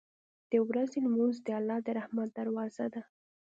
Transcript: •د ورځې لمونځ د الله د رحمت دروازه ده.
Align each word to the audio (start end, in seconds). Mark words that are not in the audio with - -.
•د 0.51 0.53
ورځې 0.69 0.97
لمونځ 1.05 1.35
د 1.41 1.47
الله 1.59 1.77
د 1.85 1.87
رحمت 1.99 2.29
دروازه 2.37 2.85
ده. 2.93 3.01